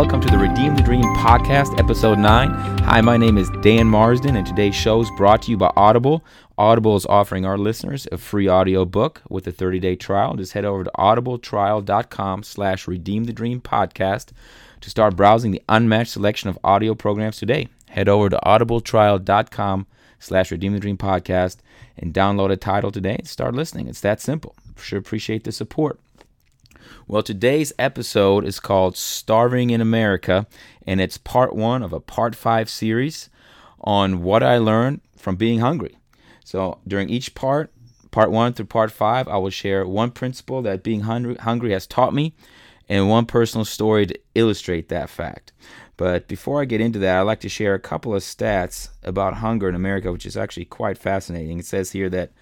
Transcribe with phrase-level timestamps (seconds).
[0.00, 2.48] Welcome to the Redeem the Dream podcast, episode 9.
[2.84, 6.24] Hi, my name is Dan Marsden, and today's show is brought to you by Audible.
[6.56, 10.36] Audible is offering our listeners a free audio book with a 30-day trial.
[10.36, 14.30] Just head over to audibletrial.com slash the dream podcast
[14.80, 17.68] to start browsing the unmatched selection of audio programs today.
[17.90, 19.86] Head over to audibletrial.com
[20.18, 21.58] slash the dream podcast
[21.98, 23.86] and download a title today and start listening.
[23.86, 24.54] It's that simple.
[24.78, 26.00] Sure appreciate the support.
[27.06, 30.46] Well, today's episode is called Starving in America,
[30.86, 33.28] and it's part one of a part five series
[33.80, 35.98] on what I learned from being hungry.
[36.44, 37.72] So, during each part,
[38.10, 42.14] part one through part five, I will share one principle that being hungry, has taught
[42.14, 42.34] me
[42.88, 45.52] and one personal story to illustrate that fact.
[45.96, 49.34] But before I get into that, I'd like to share a couple of stats about
[49.34, 51.58] hunger in America, which is actually quite fascinating.
[51.58, 52.32] It says here that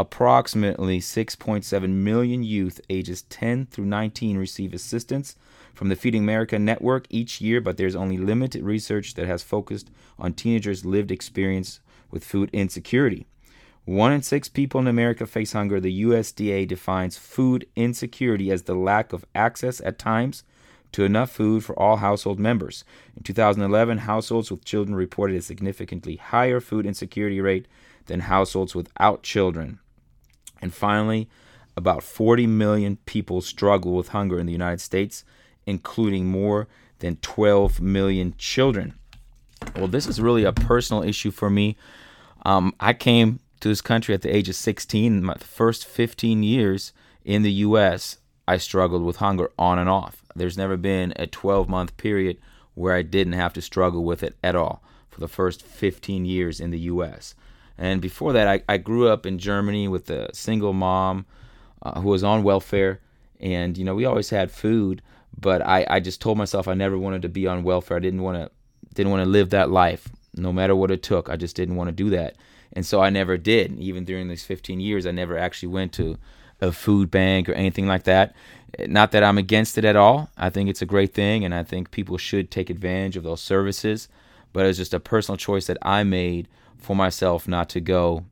[0.00, 5.36] approximately 6.7 million youth ages 10 through 19 receive assistance
[5.74, 9.90] from the Feeding America network each year, but there's only limited research that has focused
[10.18, 13.26] on teenagers' lived experience with food insecurity.
[13.84, 15.80] One in six people in America face hunger.
[15.80, 20.44] The USDA defines food insecurity as the lack of access at times
[20.92, 22.84] to enough food for all household members.
[23.16, 27.68] In 2011, households with children reported a significantly higher food insecurity rate
[28.06, 29.78] than households without children.
[30.62, 31.28] And finally,
[31.76, 35.24] about 40 million people struggle with hunger in the United States,
[35.66, 38.94] including more than 12 million children.
[39.76, 41.76] Well, this is really a personal issue for me.
[42.44, 45.22] Um, I came to this country at the age of 16.
[45.22, 46.92] My first 15 years
[47.24, 50.22] in the U.S., I struggled with hunger on and off.
[50.34, 52.38] There's never been a 12 month period
[52.74, 56.60] where I didn't have to struggle with it at all for the first 15 years
[56.60, 57.34] in the U.S.
[57.80, 61.24] And before that, I, I grew up in Germany with a single mom
[61.82, 63.00] uh, who was on welfare.
[63.40, 65.00] And, you know, we always had food,
[65.36, 67.96] but I, I just told myself I never wanted to be on welfare.
[67.96, 68.50] I didn't want to
[68.92, 71.30] didn't want to live that life no matter what it took.
[71.30, 72.36] I just didn't want to do that.
[72.72, 73.78] And so I never did.
[73.78, 76.18] Even during these 15 years, I never actually went to
[76.60, 78.34] a food bank or anything like that.
[78.86, 80.28] Not that I'm against it at all.
[80.36, 83.40] I think it's a great thing, and I think people should take advantage of those
[83.40, 84.08] services.
[84.52, 86.48] But it's just a personal choice that I made
[86.80, 88.24] for myself not to go,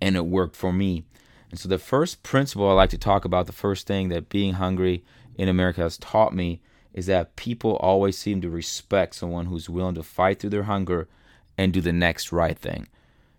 [0.00, 1.04] and it worked for me.
[1.50, 4.54] And so, the first principle I like to talk about, the first thing that being
[4.54, 5.04] hungry
[5.36, 6.60] in America has taught me,
[6.92, 11.08] is that people always seem to respect someone who's willing to fight through their hunger
[11.58, 12.88] and do the next right thing.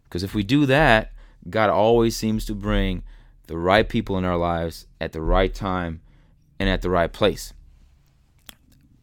[0.04, 1.12] Because if we do that,
[1.50, 3.04] God always seems to bring
[3.48, 6.02] the right people in our lives at the right time
[6.60, 7.54] and at the right place.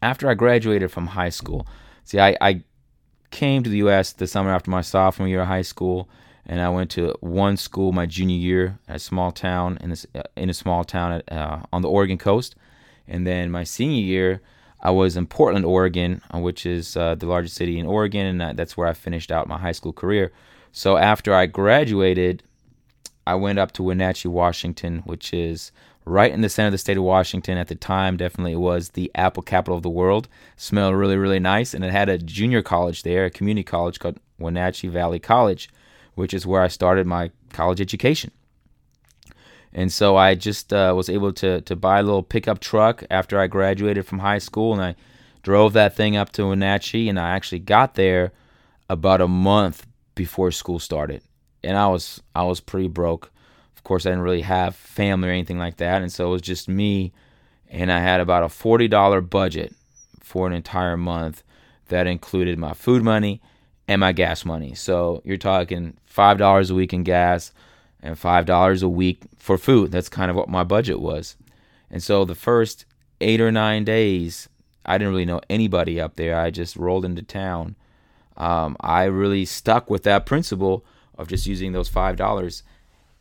[0.01, 1.67] After I graduated from high school,
[2.03, 2.63] see, I, I
[3.35, 4.13] came to the U.S.
[4.13, 6.07] the summer after my sophomore year of high school,
[6.45, 10.23] and I went to one school my junior year at a small town in a,
[10.37, 12.55] in a small town at, uh, on the Oregon coast,
[13.09, 14.41] and then my senior year
[14.81, 18.57] I was in Portland, Oregon, uh, which is uh, the largest city in Oregon, and
[18.57, 20.31] that's where I finished out my high school career.
[20.71, 22.41] So after I graduated,
[23.27, 25.71] I went up to Wenatchee, Washington, which is
[26.05, 28.17] right in the center of the state of Washington at the time.
[28.17, 30.27] Definitely, it was the apple capital of the world.
[30.55, 34.19] Smelled really, really nice, and it had a junior college there, a community college called
[34.37, 35.69] Wenatchee Valley College,
[36.13, 38.31] which is where I started my college education.
[39.73, 43.39] And so I just uh, was able to to buy a little pickup truck after
[43.39, 44.95] I graduated from high school, and I
[45.43, 48.31] drove that thing up to Wenatchee, and I actually got there
[48.89, 51.21] about a month before school started,
[51.65, 53.31] and I was I was pretty broke
[53.75, 56.41] Of course, I didn't really have family or anything like that, and so it was
[56.41, 57.11] just me.
[57.69, 59.73] And I had about a forty dollar budget
[60.21, 61.43] for an entire month
[61.89, 63.41] that included my food money
[63.87, 64.73] and my gas money.
[64.73, 67.51] So you're talking five dollars a week in gas
[68.01, 69.91] and five dollars a week for food.
[69.91, 71.35] That's kind of what my budget was.
[71.91, 72.85] And so the first
[73.21, 74.49] eight or nine days,
[74.85, 76.39] I didn't really know anybody up there.
[76.39, 77.75] I just rolled into town.
[78.37, 80.83] Um, I really stuck with that principle
[81.17, 82.63] of just using those five dollars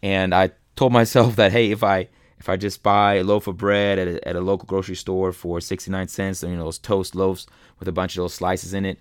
[0.05, 2.08] and I told myself that hey, if I
[2.38, 5.32] if I just buy a loaf of bread at a, at a local grocery store
[5.32, 7.46] for 69 cents, you know, those toast loaves
[7.79, 8.99] with a bunch of those slices in it,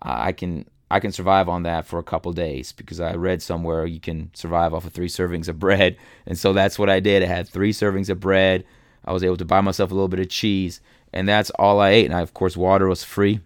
[0.00, 3.86] I can I can survive on that for a couple days because I read somewhere
[3.86, 5.96] you can survive off of three servings of bread,
[6.26, 7.22] and so that's what I did.
[7.22, 8.64] I had three servings of bread.
[9.06, 10.80] I was able to buy myself a little bit of cheese,
[11.12, 12.06] and that's all I ate.
[12.06, 13.40] And I, of course, water was free,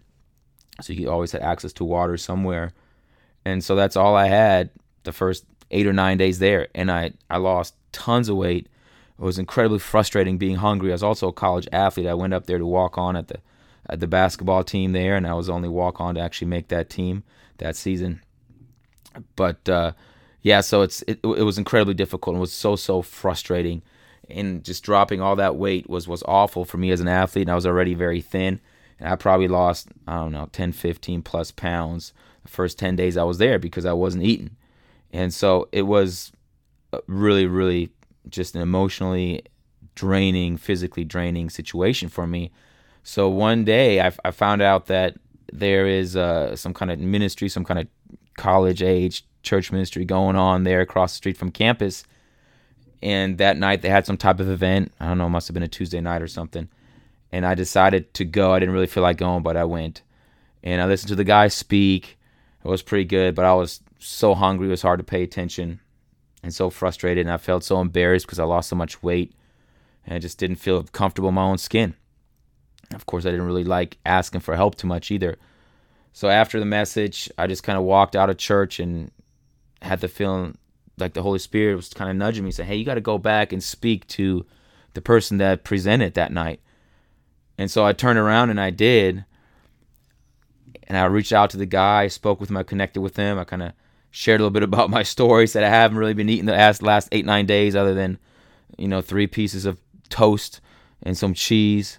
[0.81, 2.73] so you always had access to water somewhere,
[3.49, 4.71] and so that's all I had
[5.05, 8.69] the first eight or nine days there, and I I lost tons of weight.
[9.19, 10.91] It was incredibly frustrating being hungry.
[10.91, 12.07] I was also a college athlete.
[12.07, 13.41] I went up there to walk on at the
[13.89, 16.91] at the basketball team there, and I was only walk on to actually make that
[16.91, 17.25] team
[17.59, 18.23] that season.
[19.35, 19.93] But uh,
[20.43, 23.83] yeah, so it's it, it was incredibly difficult and was so so frustrating,
[24.29, 27.45] and just dropping all that weight was was awful for me as an athlete.
[27.45, 28.61] And I was already very thin,
[29.01, 32.13] And I probably lost, I don't know, 10, 15 plus pounds
[32.49, 34.57] first 10 days I was there because I wasn't eating.
[35.13, 36.33] And so it was
[37.07, 37.91] really, really
[38.29, 39.43] just an emotionally
[39.95, 42.51] draining, physically draining situation for me.
[43.03, 45.17] So one day I, I found out that
[45.53, 47.87] there is uh, some kind of ministry, some kind of
[48.37, 52.05] college age church ministry going on there across the street from campus.
[53.03, 54.93] And that night they had some type of event.
[55.01, 56.69] I don't know, must have been a Tuesday night or something.
[57.31, 58.53] And I decided to go.
[58.53, 60.03] I didn't really feel like going, but I went.
[60.63, 62.18] And I listened to the guy speak.
[62.65, 65.81] It was pretty good, but I was so hungry, it was hard to pay attention
[66.43, 67.27] and so frustrated.
[67.27, 69.33] And I felt so embarrassed because I lost so much weight.
[70.05, 71.95] And I just didn't feel comfortable in my own skin.
[72.95, 75.37] Of course, I didn't really like asking for help too much either.
[76.13, 79.11] So after the message, I just kind of walked out of church and
[79.83, 80.57] had the feeling
[80.97, 83.19] like the Holy Spirit was kind of nudging me, saying, "Hey, you got to go
[83.19, 84.45] back and speak to
[84.95, 86.61] the person that presented that night."
[87.57, 89.25] And so I turned around and I did,
[90.89, 93.45] and I reached out to the guy, spoke with him, I connected with him, I
[93.45, 93.73] kind of
[94.11, 96.83] shared a little bit about my story, said I haven't really been eating the last
[96.83, 98.19] last eight nine days, other than
[98.77, 100.61] you know three pieces of toast
[101.03, 101.99] and some cheese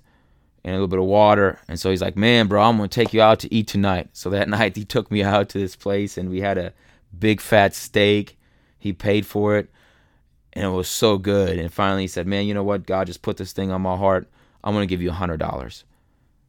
[0.63, 1.59] and a little bit of water.
[1.67, 4.29] And so he's like, "Man, bro, I'm gonna take you out to eat tonight." So
[4.31, 6.73] that night he took me out to this place, and we had a
[7.17, 8.37] big fat steak.
[8.79, 9.69] He paid for it,
[10.53, 11.59] and it was so good.
[11.59, 12.87] And finally he said, "Man, you know what?
[12.87, 14.27] God just put this thing on my heart.
[14.63, 15.83] I'm gonna give you a hundred dollars."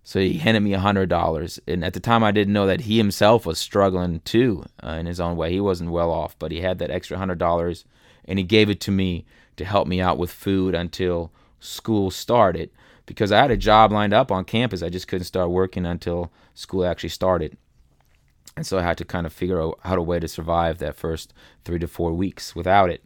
[0.02, 2.82] So he handed me a hundred dollars, and at the time I didn't know that
[2.82, 5.52] he himself was struggling too uh, in his own way.
[5.52, 7.85] He wasn't well off, but he had that extra hundred dollars,
[8.25, 9.26] and he gave it to me
[9.56, 11.31] to help me out with food until
[11.61, 12.70] school started
[13.05, 14.82] because I had a job lined up on campus.
[14.82, 17.56] I just couldn't start working until school actually started.
[18.56, 20.97] And so I had to kind of figure out how to way to survive that
[20.97, 21.32] first
[21.64, 23.02] three to four weeks without it.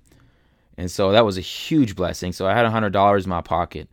[0.76, 2.32] And so that was a huge blessing.
[2.32, 3.88] So I had a hundred dollars in my pocket.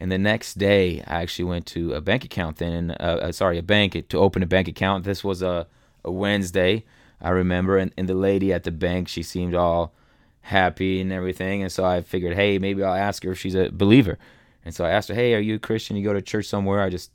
[0.00, 3.58] And the next day, I actually went to a bank account then, uh, uh, sorry,
[3.58, 5.04] a bank to open a bank account.
[5.04, 5.66] This was a,
[6.04, 6.84] a Wednesday,
[7.20, 7.76] I remember.
[7.76, 9.92] And, and the lady at the bank, she seemed all
[10.40, 11.62] happy and everything.
[11.62, 14.18] And so I figured, hey, maybe I'll ask her if she's a believer.
[14.64, 15.96] And so I asked her, "Hey, are you a Christian?
[15.96, 17.10] You go to church somewhere?" I just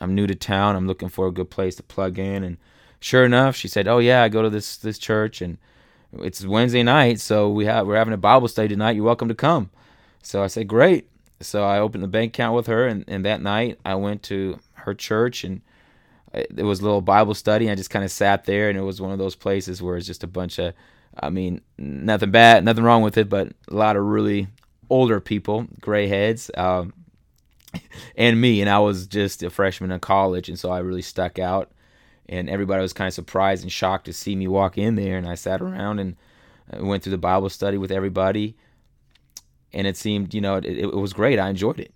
[0.00, 0.76] I'm new to town.
[0.76, 2.44] I'm looking for a good place to plug in.
[2.44, 2.56] And
[3.00, 5.58] sure enough, she said, "Oh yeah, I go to this this church and
[6.12, 8.96] it's Wednesday night, so we have we're having a Bible study tonight.
[8.96, 9.70] You're welcome to come."
[10.22, 11.08] So I said, "Great."
[11.46, 14.58] So I opened the bank account with her, and, and that night I went to
[14.74, 15.60] her church, and
[16.32, 17.70] it was a little Bible study.
[17.70, 20.06] I just kind of sat there, and it was one of those places where it's
[20.06, 20.74] just a bunch of,
[21.20, 24.48] I mean, nothing bad, nothing wrong with it, but a lot of really
[24.90, 26.92] older people, gray heads, um,
[28.16, 28.60] and me.
[28.60, 31.70] And I was just a freshman in college, and so I really stuck out.
[32.26, 35.18] And everybody was kind of surprised and shocked to see me walk in there.
[35.18, 36.16] And I sat around and
[36.72, 38.56] uh, went through the Bible study with everybody.
[39.74, 41.38] And it seemed, you know, it, it was great.
[41.38, 41.92] I enjoyed it.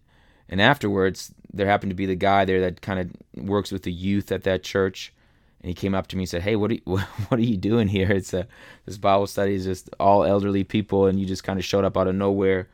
[0.50, 3.92] And afterwards, there happened to be the guy there that kind of works with the
[3.92, 5.12] youth at that church
[5.60, 7.56] and he came up to me and said, "Hey, what are you, what are you
[7.56, 8.12] doing here?
[8.12, 8.46] It's a
[8.86, 11.96] this Bible study is just all elderly people, and you just kind of showed up
[11.96, 12.68] out of nowhere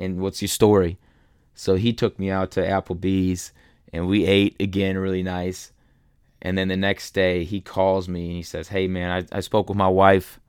[0.00, 0.98] and what's your story?
[1.54, 3.52] So he took me out to Applebee's
[3.92, 5.72] and we ate again really nice.
[6.42, 9.40] And then the next day he calls me and he says, Hey man, I, I
[9.40, 10.40] spoke with my wife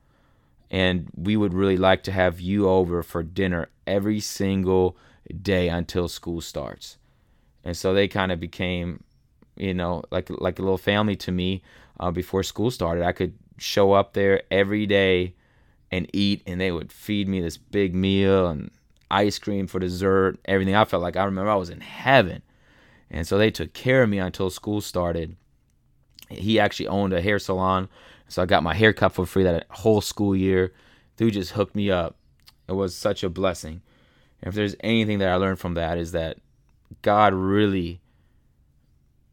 [0.72, 4.96] and we would really like to have you over for dinner every single
[5.42, 6.96] day until school starts.
[7.62, 9.04] And so they kind of became,
[9.54, 11.62] you know, like like a little family to me
[12.00, 13.04] uh, before school started.
[13.04, 15.34] I could show up there every day
[15.90, 18.70] and eat, and they would feed me this big meal and
[19.10, 20.74] ice cream for dessert, everything.
[20.74, 22.42] I felt like I remember I was in heaven.
[23.10, 25.36] And so they took care of me until school started.
[26.30, 27.90] He actually owned a hair salon.
[28.32, 30.72] So I got my haircut for free that whole school year.
[31.16, 32.16] Dude just hooked me up.
[32.68, 33.82] It was such a blessing.
[34.40, 36.38] And if there's anything that I learned from that is that
[37.02, 38.00] God really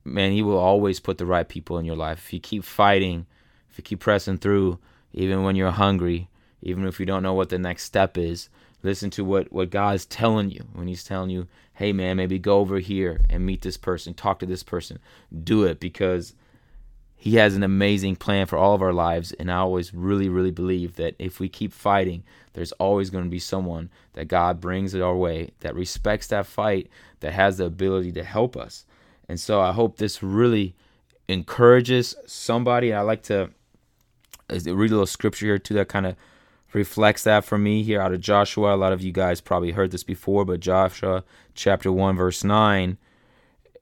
[0.04, 2.26] man, he will always put the right people in your life.
[2.26, 3.26] If you keep fighting,
[3.70, 4.80] if you keep pressing through,
[5.14, 6.30] even when you're hungry,
[6.62, 8.50] even if you don't know what the next step is,
[8.82, 12.60] Listen to what, what God's telling you when He's telling you, hey, man, maybe go
[12.60, 15.00] over here and meet this person, talk to this person.
[15.44, 16.34] Do it because
[17.22, 19.34] He has an amazing plan for all of our lives.
[19.34, 22.24] And I always really, really believe that if we keep fighting,
[22.54, 26.90] there's always going to be someone that God brings our way that respects that fight,
[27.20, 28.86] that has the ability to help us.
[29.28, 30.76] And so I hope this really
[31.28, 32.94] encourages somebody.
[32.94, 33.50] I like to
[34.50, 36.16] uh, read a little scripture here too that kind of
[36.72, 38.74] reflects that for me here out of Joshua.
[38.74, 42.98] A lot of you guys probably heard this before, but Joshua chapter 1, verse 9,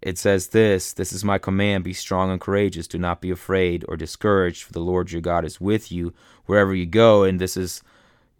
[0.07, 2.87] it says this This is my command be strong and courageous.
[2.87, 6.13] Do not be afraid or discouraged, for the Lord your God is with you
[6.45, 7.23] wherever you go.
[7.23, 7.83] And this is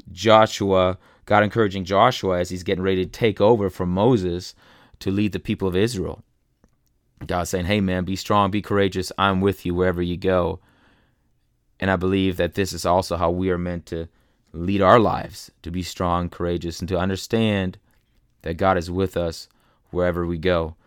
[0.10, 4.56] Joshua, God encouraging Joshua as he's getting ready to take over from Moses
[5.00, 6.24] to lead the people of Israel.
[7.26, 9.12] God's saying, hey, man, be strong, be courageous.
[9.18, 10.62] I'm with you wherever you go.
[11.82, 14.08] And I believe that this is also how we are meant to
[14.54, 17.78] lead our lives to be strong, courageous, and to understand
[18.44, 19.50] that God is with us
[19.90, 20.78] wherever we go.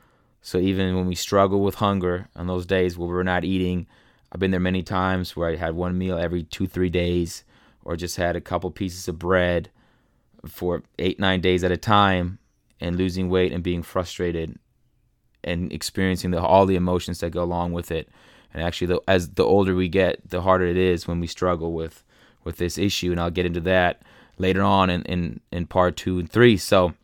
[0.42, 3.86] So even when we struggle with hunger on those days where we're not eating,
[4.32, 7.44] I've been there many times where I had one meal every two, three days,
[7.84, 9.70] or just had a couple pieces of bread
[10.46, 12.38] for eight, nine days at a time,
[12.80, 14.58] and losing weight and being frustrated
[15.44, 18.08] and experiencing the, all the emotions that go along with it.
[18.52, 21.72] And actually, the, as the older we get, the harder it is when we struggle
[21.72, 22.02] with
[22.42, 23.10] with this issue.
[23.10, 24.02] And I'll get into that
[24.38, 26.56] later on in in, in part two and three.
[26.56, 26.94] So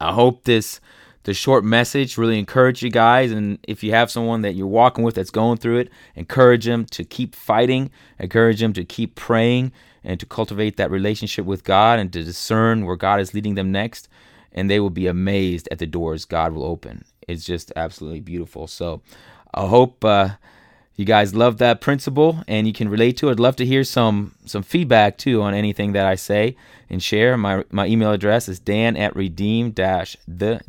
[0.00, 0.80] I hope this
[1.24, 5.04] the short message really encourage you guys and if you have someone that you're walking
[5.04, 9.72] with that's going through it encourage them to keep fighting encourage them to keep praying
[10.02, 13.72] and to cultivate that relationship with god and to discern where god is leading them
[13.72, 14.08] next
[14.54, 17.04] and they will be amazed at the doors god will open.
[17.26, 18.66] It's just absolutely beautiful.
[18.66, 19.02] So
[19.52, 20.30] i hope uh,
[20.96, 23.32] you guys love that principle and you can relate to it.
[23.32, 26.56] I'd love to hear some some feedback too on anything that I say
[26.88, 27.36] and share.
[27.36, 30.60] My my email address is dan at redeem the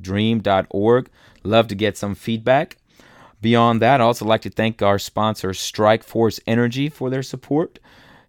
[0.00, 1.10] dream.org.
[1.44, 2.76] Love to get some feedback.
[3.40, 7.78] Beyond that, I'd also like to thank our sponsor Strike Force Energy for their support.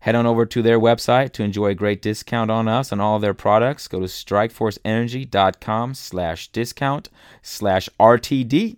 [0.01, 3.19] Head on over to their website to enjoy a great discount on us and all
[3.19, 3.87] their products.
[3.87, 7.09] Go to strikeforceenergy.com slash discount
[7.41, 8.77] slash RTD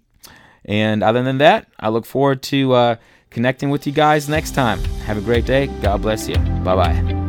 [0.65, 2.95] and other than that, I look forward to uh,
[3.29, 4.79] connecting with you guys next time.
[5.05, 5.67] Have a great day.
[5.81, 6.35] God bless you.
[6.63, 7.20] Bye bye.